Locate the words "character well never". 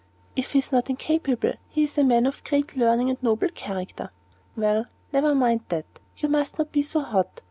3.49-5.35